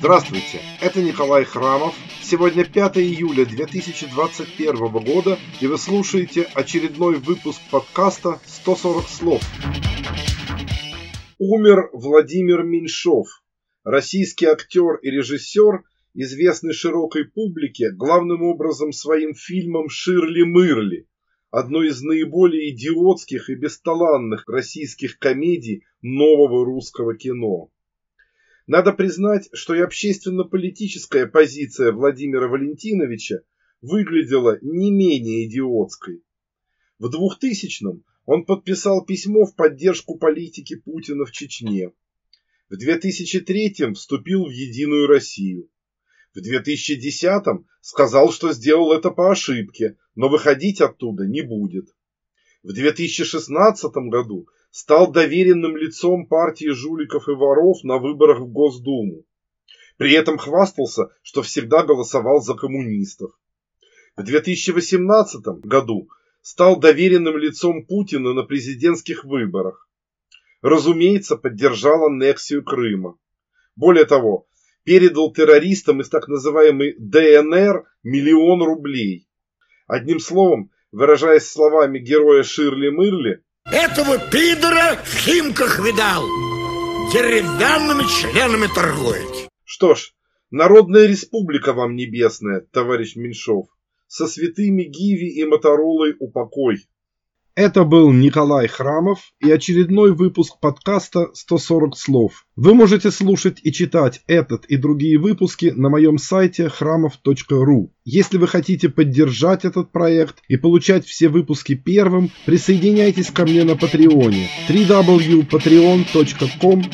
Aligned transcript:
Здравствуйте, 0.00 0.62
это 0.80 1.02
Николай 1.02 1.44
Храмов. 1.44 1.94
Сегодня 2.22 2.64
5 2.64 2.96
июля 2.96 3.44
2021 3.44 4.88
года, 4.88 5.38
и 5.60 5.66
вы 5.66 5.76
слушаете 5.76 6.48
очередной 6.54 7.16
выпуск 7.16 7.60
подкаста 7.70 8.40
«140 8.46 9.02
слов». 9.02 9.42
Умер 11.38 11.90
Владимир 11.92 12.62
Меньшов, 12.62 13.28
российский 13.84 14.46
актер 14.46 14.94
и 15.02 15.10
режиссер, 15.10 15.82
известный 16.14 16.72
широкой 16.72 17.26
публике 17.26 17.90
главным 17.90 18.42
образом 18.42 18.92
своим 18.92 19.34
фильмом 19.34 19.90
«Ширли-мырли», 19.90 21.08
одной 21.50 21.88
из 21.88 22.00
наиболее 22.00 22.70
идиотских 22.70 23.50
и 23.50 23.54
бесталанных 23.54 24.48
российских 24.48 25.18
комедий 25.18 25.82
нового 26.00 26.64
русского 26.64 27.14
кино. 27.14 27.70
Надо 28.70 28.92
признать, 28.92 29.48
что 29.52 29.74
и 29.74 29.80
общественно-политическая 29.80 31.26
позиция 31.26 31.90
Владимира 31.90 32.46
Валентиновича 32.46 33.40
выглядела 33.82 34.58
не 34.62 34.92
менее 34.92 35.48
идиотской. 35.48 36.22
В 37.00 37.06
2000-м 37.06 38.04
он 38.26 38.44
подписал 38.44 39.04
письмо 39.04 39.44
в 39.44 39.56
поддержку 39.56 40.18
политики 40.18 40.76
Путина 40.76 41.24
в 41.24 41.32
Чечне. 41.32 41.90
В 42.68 42.74
2003-м 42.74 43.94
вступил 43.94 44.44
в 44.44 44.50
Единую 44.50 45.08
Россию. 45.08 45.68
В 46.32 46.38
2010-м 46.38 47.66
сказал, 47.80 48.30
что 48.30 48.52
сделал 48.52 48.92
это 48.92 49.10
по 49.10 49.32
ошибке, 49.32 49.96
но 50.14 50.28
выходить 50.28 50.80
оттуда 50.80 51.26
не 51.26 51.42
будет. 51.42 51.88
В 52.62 52.72
2016 52.72 53.92
году 54.12 54.46
стал 54.70 55.10
доверенным 55.10 55.76
лицом 55.76 56.26
партии 56.26 56.70
жуликов 56.70 57.28
и 57.28 57.32
воров 57.32 57.82
на 57.84 57.98
выборах 57.98 58.40
в 58.40 58.46
Госдуму. 58.50 59.24
При 59.96 60.12
этом 60.12 60.38
хвастался, 60.38 61.08
что 61.22 61.42
всегда 61.42 61.82
голосовал 61.82 62.40
за 62.40 62.54
коммунистов. 62.54 63.32
В 64.16 64.22
2018 64.22 65.42
году 65.62 66.08
стал 66.40 66.78
доверенным 66.78 67.36
лицом 67.36 67.84
Путина 67.84 68.32
на 68.32 68.44
президентских 68.44 69.24
выборах. 69.24 69.88
Разумеется, 70.62 71.36
поддержал 71.36 72.06
аннексию 72.06 72.64
Крыма. 72.64 73.18
Более 73.76 74.04
того, 74.04 74.46
передал 74.84 75.32
террористам 75.32 76.00
из 76.00 76.08
так 76.08 76.28
называемой 76.28 76.94
ДНР 76.98 77.84
миллион 78.02 78.62
рублей. 78.62 79.26
Одним 79.86 80.18
словом, 80.18 80.70
выражаясь 80.92 81.46
словами 81.46 81.98
героя 81.98 82.42
Ширли 82.42 82.90
Мырли, 82.90 83.42
этого 83.66 84.18
пидора 84.18 84.96
в 85.04 85.14
Химках 85.14 85.78
видал. 85.84 86.22
Деревянными 87.12 88.04
членами 88.08 88.66
торгует. 88.74 89.48
Что 89.64 89.94
ж, 89.94 90.12
Народная 90.50 91.06
республика 91.06 91.72
вам 91.72 91.94
небесная, 91.94 92.60
товарищ 92.60 93.14
Меньшов. 93.14 93.68
Со 94.08 94.26
святыми 94.26 94.82
Гиви 94.82 95.28
и 95.28 95.44
Моторолой 95.44 96.16
упокой. 96.18 96.88
Это 97.60 97.84
был 97.84 98.10
Николай 98.10 98.66
Храмов 98.68 99.32
и 99.38 99.50
очередной 99.50 100.14
выпуск 100.14 100.54
подкаста 100.62 101.28
«140 101.34 101.90
слов». 101.94 102.46
Вы 102.56 102.72
можете 102.72 103.10
слушать 103.10 103.60
и 103.62 103.70
читать 103.70 104.22
этот 104.26 104.64
и 104.64 104.78
другие 104.78 105.18
выпуски 105.18 105.66
на 105.66 105.90
моем 105.90 106.16
сайте 106.16 106.70
храмов.ру. 106.70 107.92
Если 108.06 108.38
вы 108.38 108.48
хотите 108.48 108.88
поддержать 108.88 109.66
этот 109.66 109.92
проект 109.92 110.36
и 110.48 110.56
получать 110.56 111.04
все 111.04 111.28
выпуски 111.28 111.74
первым, 111.74 112.30
присоединяйтесь 112.46 113.30
ко 113.30 113.44
мне 113.44 113.64
на 113.64 113.76
Патреоне 113.76 114.48
www.patreon.com 114.66 116.84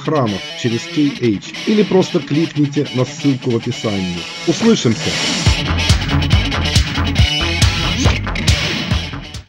храмов 0.00 0.40
через 0.60 0.80
KH 0.88 1.54
или 1.68 1.84
просто 1.84 2.18
кликните 2.18 2.88
на 2.96 3.04
ссылку 3.04 3.50
в 3.50 3.56
описании. 3.58 4.18
Услышимся! 4.48 5.10